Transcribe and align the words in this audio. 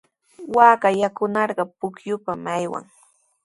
Waaka 0.57 0.87
yakunarqa 0.99 1.63
pukyupami 1.77 2.49
aywan. 2.57 2.85